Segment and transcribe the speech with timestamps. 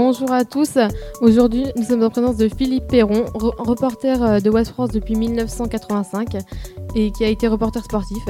[0.00, 0.78] Bonjour à tous.
[1.22, 6.36] Aujourd'hui, nous sommes en présence de Philippe Perron, reporter euh, de West France depuis 1985
[6.94, 8.22] et qui a été reporter sportif.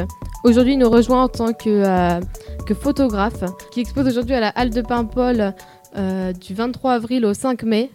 [0.45, 2.21] Aujourd'hui, il nous rejoint en tant que, euh,
[2.65, 5.53] que photographe qui expose aujourd'hui à la Halle de Paimpol
[5.95, 7.91] euh, du 23 avril au 5 mai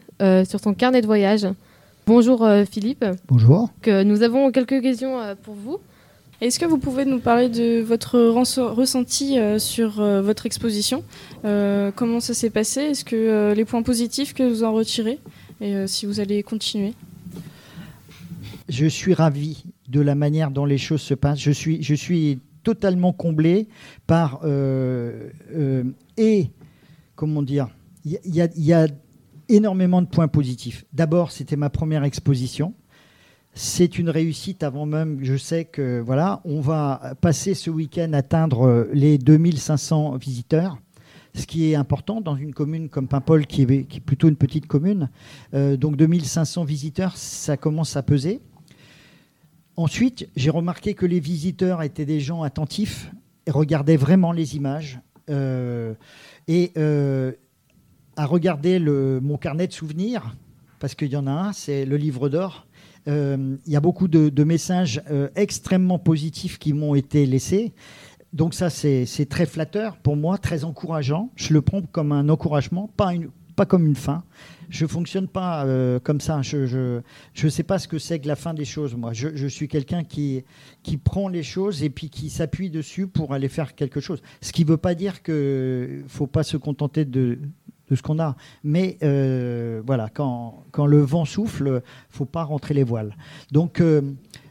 [0.45, 1.47] sur son carnet de voyage.
[2.05, 3.03] Bonjour Philippe.
[3.27, 3.69] Bonjour.
[3.81, 5.79] Que nous avons quelques questions pour vous.
[6.43, 11.05] Est-ce que vous pouvez nous parler de votre ressenti euh, sur euh, votre exposition
[11.45, 12.81] euh, Comment ça s'est passé?
[12.81, 15.19] Est-ce que les points positifs que vous en retirez?
[15.61, 16.95] Et si vous allez continuer
[18.67, 21.39] Je suis ravi de la manière dont les choses se passent.
[21.39, 23.69] Je suis, je suis totalement comblé
[24.05, 24.41] par...
[26.17, 26.51] et,
[27.15, 27.69] comment dire,
[28.03, 28.87] il y a
[29.47, 30.83] énormément de points positifs.
[30.91, 32.73] D'abord, c'était ma première exposition
[33.53, 35.19] c'est une réussite avant même.
[35.21, 40.77] Je sais que voilà, on va passer ce week-end atteindre les 2500 visiteurs,
[41.35, 45.09] ce qui est important dans une commune comme Paimpol, qui est, plutôt une petite commune.
[45.53, 48.41] Euh, donc 2500 visiteurs, ça commence à peser.
[49.75, 53.11] Ensuite, j'ai remarqué que les visiteurs étaient des gens attentifs
[53.45, 54.99] et regardaient vraiment les images.
[55.29, 55.93] Euh,
[56.47, 57.31] et euh,
[58.15, 60.35] à regarder mon carnet de souvenirs,
[60.79, 62.72] parce qu'il y en a un, c'est le livre d'or euh,
[63.07, 67.73] il y a beaucoup de, messages euh, extrêmement positifs qui m'ont été laissés.
[68.33, 71.29] Donc ça, c'est très flatteur pour moi, très encourageant.
[71.35, 73.13] Je le prends comme un encouragement, pas,
[73.67, 74.23] comme une fin.
[74.69, 76.41] Je fonctionne pas euh, comme ça.
[76.41, 77.01] Je
[77.43, 79.13] ne sais pas ce que c'est que la fin des choses, moi.
[79.13, 80.43] Je, suis quelqu'un qui
[81.03, 84.23] prend les choses et puis qui s'appuie dessus pour aller faire quelque chose.
[84.41, 87.37] Ce qui ne veut pas dire qu'il ne faut pas se contenter de,
[87.95, 88.35] ce qu'on a.
[88.63, 93.15] Mais euh, voilà, quand, quand, le vent souffle, faut pas rentrer les voiles.
[93.51, 93.81] Donc,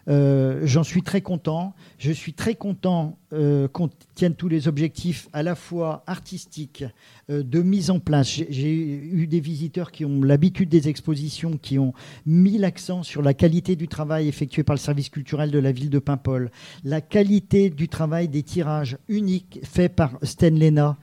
[0.08, 1.74] euh, j'en suis très content.
[1.98, 6.84] Je suis très content euh, qu'on tienne tous les objectifs à la fois artistiques,
[7.30, 8.28] euh, de mise en place.
[8.28, 11.92] J'ai eu des visiteurs qui ont l'habitude des expositions, qui ont
[12.26, 15.90] mis l'accent sur la qualité du travail effectué par le service culturel de la ville
[15.90, 16.50] de Paimpol,
[16.84, 20.96] la qualité du travail des tirages uniques faits par Sten Lena,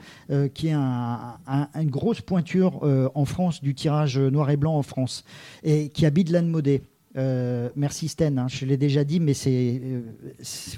[0.53, 2.83] qui est une grosse pointure
[3.15, 5.23] en France du tirage noir et blanc en France,
[5.63, 6.83] et qui habite l'Anne Modé.
[7.19, 10.01] Euh, merci Sten, hein, je l'ai déjà dit, mais c'est euh,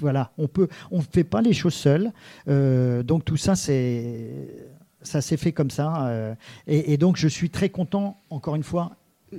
[0.00, 2.12] voilà, on peut, on ne fait pas les choses seuls.
[2.48, 4.68] Euh, donc tout ça, c'est
[5.02, 6.36] ça s'est fait comme ça.
[6.68, 8.96] Et, donc je suis très content, encore une fois,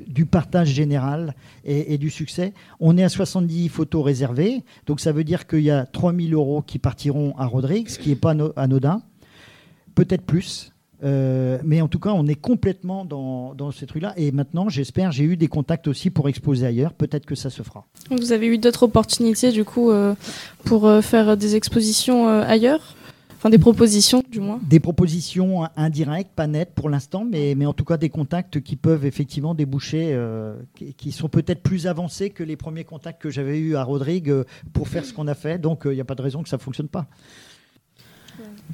[0.07, 2.53] du partage général et, du succès.
[2.81, 6.61] On est à 70 photos réservées, donc ça veut dire qu'il y a 3000 euros
[6.63, 9.03] qui partiront à Rodrigue, ce qui n'est pas anodin.
[9.95, 10.72] Peut-être plus,
[11.03, 14.13] euh, mais en tout cas, on est complètement dans, dans ces trucs-là.
[14.15, 16.93] Et maintenant, j'espère, j'ai eu des contacts aussi pour exposer ailleurs.
[16.93, 17.85] Peut-être que ça se fera.
[18.09, 20.15] Vous avez eu d'autres opportunités, du coup, euh,
[20.63, 22.95] pour euh, faire des expositions ailleurs?
[23.37, 24.61] Enfin, des propositions, du moins?
[24.63, 28.77] Des propositions indirectes, pas nettes pour l'instant, mais, mais en tout cas des contacts qui
[28.77, 30.17] peuvent effectivement déboucher,
[30.95, 34.33] qui, sont peut-être plus avancés que les premiers contacts que j'avais eus à Rodrigue
[34.71, 35.59] pour faire ce qu'on a fait.
[35.59, 37.05] Donc, il n'y a pas de raison que ça ne fonctionne pas.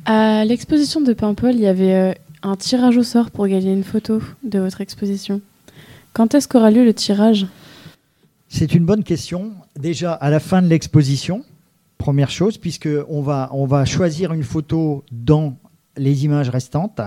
[0.06, 2.14] À l'exposition de Paimpol, il y avait euh,
[2.44, 5.42] un tirage au sort pour gagner une photo de votre exposition.
[6.14, 7.48] Quand est-ce qu'aura lieu le tirage?
[8.48, 9.52] C'est une bonne question.
[9.80, 11.44] Déjà à la fin de l'exposition,
[11.98, 15.56] première chose, puisqu'on va, on va choisir une photo dans
[16.00, 17.02] les images restantes.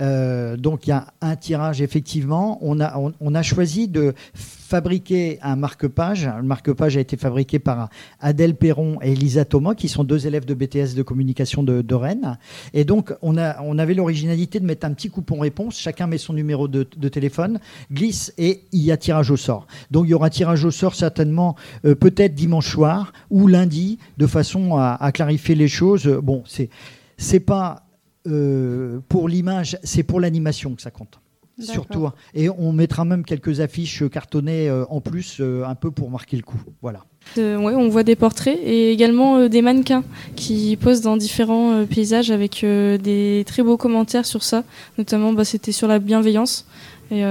[0.00, 2.58] Euh, donc il y a un tirage effectivement.
[2.60, 6.28] On a, on, a choisi de fabriquer un marque-page.
[6.36, 7.88] Le marque-page a été fabriqué par
[8.20, 12.38] Adèle Perron et Elisa Thomas, qui sont deux élèves de BTS de communication de, Rennes.
[12.72, 15.78] Et donc on, a, on avait l'originalité de mettre un petit coupon réponse.
[15.78, 17.60] Chacun met son numéro de, téléphone,
[17.92, 19.68] glisse et il y a tirage au sort.
[19.92, 24.26] Donc il y aura tirage au sort certainement euh, peut-être dimanche soir ou lundi, de
[24.26, 26.08] façon à, à clarifier les choses.
[26.22, 26.68] Bon, c'est
[27.16, 27.84] c'est pas
[28.26, 31.20] euh, pour l'image, c'est pour l'animation que ça compte.
[31.60, 32.08] Surtout.
[32.34, 36.36] Et on mettra même quelques affiches cartonnées euh, en plus, euh, un peu pour marquer
[36.36, 36.60] le coup.
[36.82, 37.04] Voilà.
[37.36, 40.02] ouais, on voit des portraits et également des mannequins
[40.34, 44.64] qui posent dans différents paysages avec des très beaux commentaires sur ça.
[44.98, 46.66] Notamment, bah, c'était sur la bienveillance.
[47.12, 47.22] Et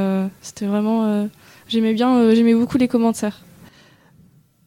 [0.42, 1.28] c'était vraiment.
[1.68, 3.44] j'aimais bien, j'aimais beaucoup les commentaires.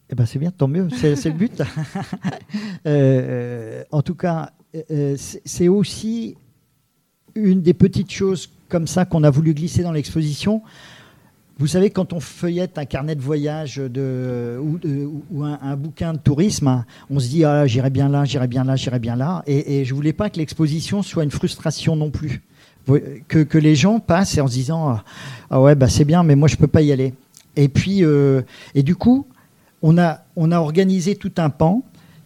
[0.09, 1.63] Eh ben c'est bien, tant mieux, c'est le but.
[3.91, 6.37] en tout cas, euh, c'est aussi
[7.35, 10.63] une des petites choses comme ça qu'on a voulu glisser dans l'exposition.
[11.59, 17.19] Vous savez, quand on feuillette un carnet de voyage ou, un, bouquin de tourisme, on
[17.19, 19.43] se dit ah, j'irai bien là, j'irai bien là, j'irai bien là.
[19.47, 22.43] Et, je voulais pas que l'exposition soit une frustration non plus.
[23.29, 24.99] Que, les gens passent en se disant
[25.51, 27.15] ah ouais, bah, c'est bien, mais moi je peux pas y aller.
[27.57, 28.43] Et puis, euh,
[28.75, 29.27] et du coup,
[29.81, 31.83] on a, on a organisé tout un pan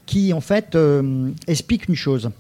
[0.07, 2.31] qui en fait euh, explique une chose.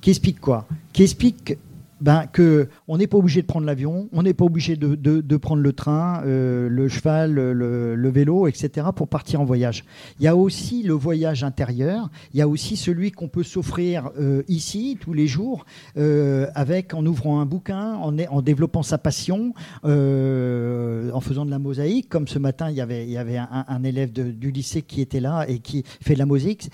[0.00, 0.66] Qui explique quoi?
[0.92, 1.58] Qui explique
[2.00, 5.36] ben, que on n'est pas obligé de prendre l'avion, on n'est pas obligé de, de,
[5.36, 8.88] prendre le train, euh, le cheval, le, vélo, etc.
[8.94, 9.84] pour partir en voyage.
[10.20, 14.10] Il y a aussi le voyage intérieur, il y a aussi celui qu'on peut s'offrir
[14.18, 18.98] euh, ici tous les jours, euh, avec en ouvrant un bouquin, en, en développant sa
[18.98, 19.52] passion,
[19.82, 22.08] en faisant de la mosaïque.
[22.08, 25.20] Comme ce matin, il y avait, il y avait un, élève du lycée qui était
[25.20, 26.70] là et qui fait de la mosaïque.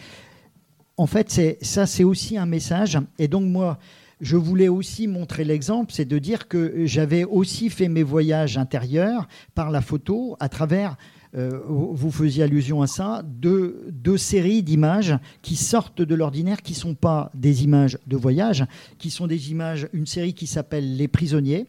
[0.96, 2.98] En fait, ça, c'est aussi un message.
[3.18, 3.78] Et donc moi,
[4.20, 9.26] je voulais aussi montrer l'exemple, c'est de dire que j'avais aussi fait mes voyages intérieurs
[9.54, 10.96] par la photo à travers,
[11.36, 16.72] euh, vous faisiez allusion à ça, deux, deux séries d'images qui sortent de l'ordinaire, qui
[16.72, 18.64] ne sont pas des images de voyage,
[18.98, 21.66] qui sont des images, une série qui s'appelle Les prisonniers,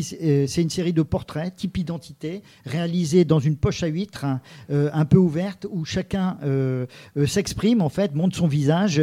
[0.00, 4.40] c'est une série de portraits type identité réalisés dans une poche à huître hein,
[4.70, 6.86] euh, un peu ouverte où chacun euh,
[7.26, 8.98] s'exprime en fait, montre son visage,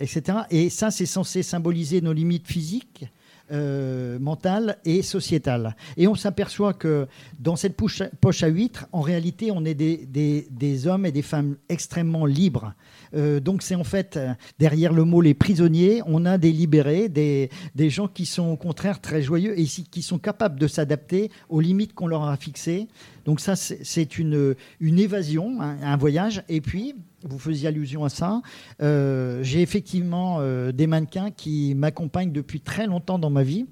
[0.00, 0.38] etc.
[0.50, 3.06] Et ça, c'est censé symboliser nos limites physiques.
[3.50, 5.76] Mentales et sociétales.
[5.96, 7.06] Et on s'aperçoit que
[7.38, 12.26] dans cette poche, à huître, en réalité, on est des hommes et des femmes extrêmement
[12.26, 12.74] libres.
[13.14, 17.08] Euh, donc c'est en fait, euh, derrière le mot les prisonniers, on a des libérés,
[17.08, 21.30] des, des gens qui sont au contraire très joyeux et qui sont capables de s'adapter
[21.48, 22.88] aux limites qu'on leur a fixées.
[23.24, 26.44] Donc ça, c'est une, une évasion, un voyage.
[26.48, 26.94] Et puis,
[27.28, 28.42] vous faisiez allusion à ça.
[28.82, 33.66] Euh, j'ai effectivement euh, des mannequins qui m'accompagnent depuis très longtemps dans ma vie.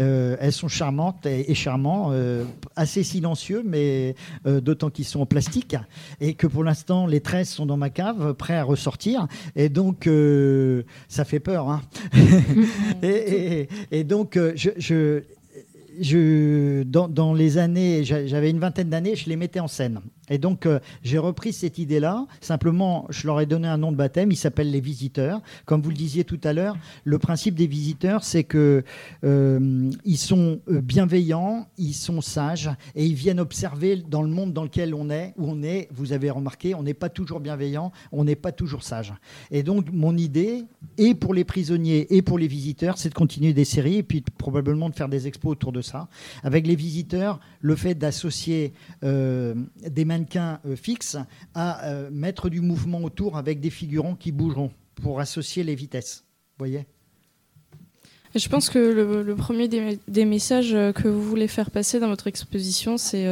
[0.00, 2.12] Euh, elles sont charmantes et, charmants,
[2.76, 4.14] assez silencieux, mais
[4.44, 5.76] d'autant qu'ils sont en plastique
[6.20, 9.26] et que pour l'instant les tresses sont dans ma cave, prêts à ressortir.
[9.54, 10.08] Et donc
[11.08, 11.68] ça fait peur.
[11.68, 11.82] Hein.
[13.02, 15.22] et, et, donc je
[16.00, 20.00] je, dans, les années, j'avais une vingtaine d'années, je les mettais en scène.
[20.30, 22.26] Et donc, euh, j'ai repris cette idée-là.
[22.40, 24.32] Simplement, je leur ai donné un nom de baptême.
[24.32, 25.42] Il s'appelle les visiteurs.
[25.66, 28.84] Comme vous le disiez tout à l'heure, le principe des visiteurs, c'est que
[29.24, 34.52] euh, ils sont euh, bienveillants, ils sont sages et ils viennent observer dans le monde
[34.52, 35.88] dans lequel on est, où on est.
[35.92, 39.12] Vous avez remarqué, on n'est pas toujours bienveillant, on n'est pas toujours sage.
[39.50, 40.64] Et donc, mon idée,
[40.96, 44.22] et pour les prisonniers et pour les visiteurs, c'est de continuer des séries et puis
[44.38, 46.08] probablement de faire des expos autour de ça.
[46.42, 48.72] Avec les visiteurs, le fait d'associer
[49.02, 51.16] des mannequin euh, fixe
[51.54, 54.70] à euh, mettre du mouvement autour avec des figurants qui bougeront
[55.02, 56.24] pour associer les vitesses.
[56.58, 56.86] voyez?
[58.36, 62.26] Je pense que le, premier des, messages euh, que vous voulez faire passer dans votre
[62.26, 63.26] exposition, c'est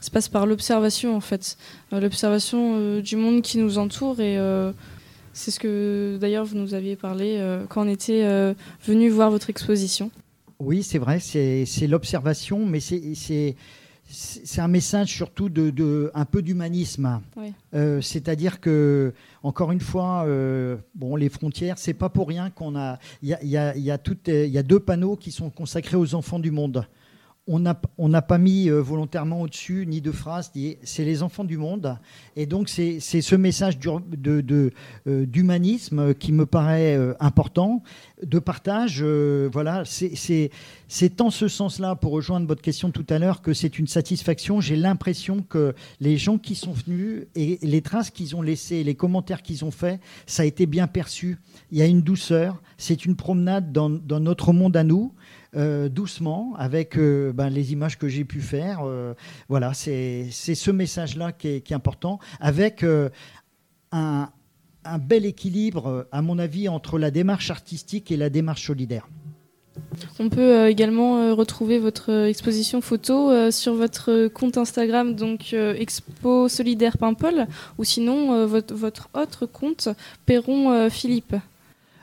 [0.00, 1.58] se passe par l'observation en fait,
[1.92, 4.38] l'observation du monde qui nous entoure et
[5.34, 8.24] c'est ce que d'ailleurs vous nous aviez parlé quand on était
[8.86, 10.10] venu voir votre exposition.
[10.58, 13.56] Oui, c'est vrai, c'est l'observation, mais c'est
[14.08, 17.20] c'est un message surtout de, un peu d'humanisme.
[17.74, 19.12] Euh, c'est-à-dire que,
[19.42, 22.98] encore une fois, euh, bon, les frontières, c'est pas pour rien qu'on a.
[23.22, 23.98] Il y a, y, a, y, a
[24.46, 26.86] y a, deux panneaux qui sont consacrés aux enfants du monde
[27.48, 27.60] on
[28.08, 30.50] n'a pas mis euh, volontairement au-dessus ni de phrase,
[30.82, 31.96] c'est les enfants du monde.
[32.34, 34.70] Et donc c'est ce message euh,
[35.26, 37.82] d'humanisme qui me paraît euh, important,
[38.22, 39.02] de partage.
[39.02, 43.86] voilà, c'est en ce sens-là, pour rejoindre votre question tout à l'heure, que c'est une
[43.86, 44.60] satisfaction.
[44.60, 48.94] J'ai l'impression que les gens qui sont venus et les traces qu'ils ont laissées, les
[48.94, 51.38] commentaires qu'ils ont faits, ça a été bien perçu.
[51.70, 52.60] Il y a une douceur.
[52.78, 55.12] C'est une promenade dans, dans notre monde à nous.
[55.56, 58.80] Euh, doucement avec euh, ben, les images que j'ai pu faire.
[58.84, 59.14] Euh,
[59.48, 64.28] voilà, c'est ce message-là qui, est, important, avec un,
[64.84, 69.08] un, bel équilibre, à mon avis, entre la démarche artistique et la démarche solidaire.
[70.18, 77.46] On peut également retrouver votre exposition photo sur votre compte Instagram, donc Expo Solidaire Paimpol,
[77.78, 79.88] ou sinon votre, votre, autre compte
[80.26, 81.36] Perron Philippe.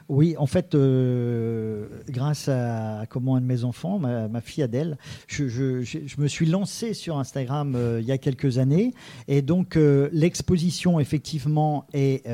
[0.10, 3.06] Oui, en fait, euh, grâce à un
[3.42, 8.12] de mes enfants, ma, fille Adèle, je, me suis lancé sur Instagram euh, il y
[8.12, 8.94] a quelques années.
[9.28, 12.28] Et donc, euh, l'exposition, effectivement, est,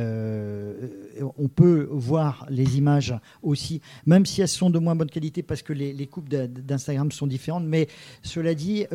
[1.37, 5.61] on peut voir les images aussi, même si elles sont de moins bonne qualité parce
[5.61, 7.65] que les, les coupes d'Instagram sont différentes.
[7.65, 7.87] Mais
[8.23, 8.85] cela dit,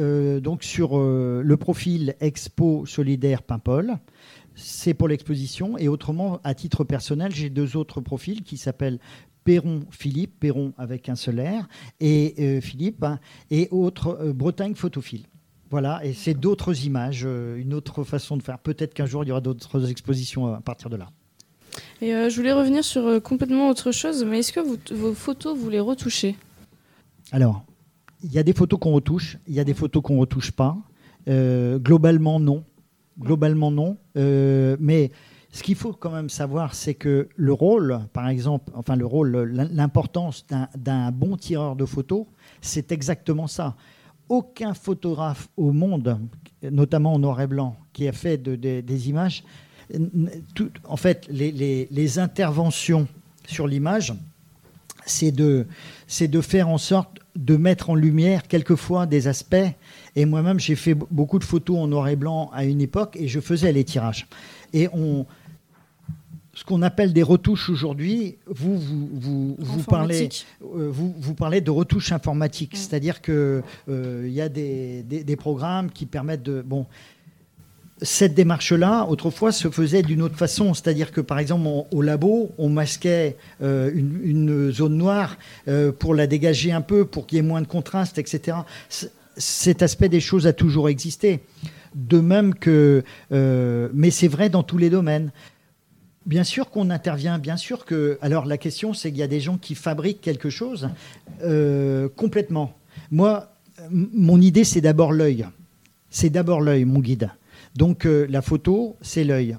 [0.43, 3.99] donc sur le profil Expo Solidaire Paimpol,
[4.55, 5.77] c'est pour l'exposition.
[5.79, 8.99] Et autrement, à titre personnel, j'ai deux autres profils qui s'appellent
[9.45, 11.69] Perron Philippe, Perron avec un seul R,
[12.01, 13.21] et euh, Philippe, hein,
[13.51, 15.27] et autre euh, Bretagne Photophile.
[15.71, 18.59] Voilà, et c'est d'autres images, euh, une autre façon de faire.
[18.59, 21.11] Peut-être qu'un jour, il y aura d'autres expositions à partir de là.
[22.01, 24.61] Et je voulais revenir sur complètement autre chose, mais est-ce que
[24.95, 26.37] vos photos, vous les retouchez?
[27.33, 27.65] Alors,
[28.23, 30.53] il y a des photos qu'on retouche, il y a des photos qu'on ne retouche
[30.53, 30.77] pas.
[31.27, 32.65] globalement, non.
[33.19, 33.97] Globalement, non.
[34.17, 35.11] Euh, mais
[35.53, 39.31] ce qu'il faut quand même savoir, c'est que le rôle, par exemple, enfin le rôle,
[39.73, 40.45] l'importance
[40.77, 42.27] d'un bon tireur de photos,
[42.61, 43.77] c'est exactement ça.
[44.29, 46.19] Aucun photographe au monde,
[46.63, 49.45] notamment en noir et blanc, qui a fait des images,
[50.85, 53.07] en fait, les, interventions
[53.47, 54.15] sur l'image,
[55.07, 55.67] c'est de,
[56.21, 59.71] de faire en sorte de mettre en lumière quelquefois des aspects.
[60.17, 63.29] Et moi-même, j'ai fait beaucoup de photos en noir et blanc à une époque et
[63.29, 64.27] je faisais les tirages.
[64.73, 65.27] Et on,
[66.55, 70.29] ce qu'on appelle des retouches aujourd'hui, vous, vous, vous, parlez,
[70.63, 72.77] euh, vous, vous, parlez de retouches informatiques.
[72.77, 76.63] C'est-à-dire qu'il euh, y a des, des, programmes qui permettent de.
[76.63, 76.87] Bon,
[78.03, 80.75] cette démarche-là, autrefois, se faisait d'une autre façon.
[80.75, 85.37] C'est-à-dire que, par exemple, au labo, on masquait euh, une, une, zone noire
[85.99, 88.59] pour la dégager un peu, pour qu'il y ait moins de contraste, etc.
[89.37, 91.41] cet aspect des choses a toujours existé.
[91.95, 93.05] De même que.
[93.31, 95.31] mais c'est vrai dans tous les domaines.
[96.27, 98.19] Bien sûr qu'on intervient, bien sûr que.
[98.23, 100.89] Alors la question, c'est qu'il y a des gens qui fabriquent quelque chose
[101.43, 102.79] euh, complètement.
[103.11, 103.53] Moi,
[103.91, 105.47] mon idée, c'est d'abord l'œil.
[106.09, 107.31] C'est d'abord l'œil, mon guide.
[107.77, 109.59] Donc euh, la photo, c'est l'œil.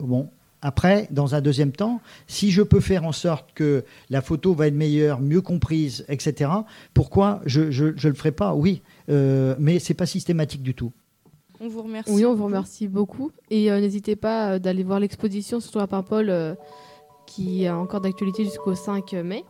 [0.00, 0.28] Bon.
[0.62, 4.68] Après, dans un deuxième temps, si je peux faire en sorte que la photo va
[4.68, 6.50] être meilleure, mieux comprise, etc.,
[6.94, 8.54] pourquoi je ne le ferai pas?
[8.54, 10.92] Oui, euh, mais ce n'est pas systématique du tout.
[11.64, 12.10] On vous remercie.
[12.12, 13.30] Oui, on vous remercie beaucoup.
[13.50, 16.54] Et euh, n'hésitez pas euh, d'aller voir l'exposition sur la Paimpol euh,
[17.26, 19.44] qui est encore d'actualité jusqu'au 5 mai.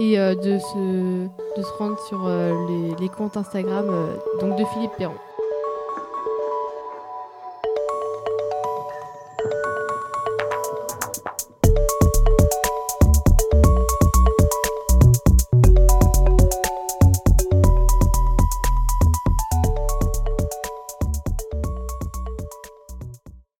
[0.00, 3.86] Et de, se, de se rendre sur les, les comptes Instagram
[4.40, 5.14] donc de Philippe Perron.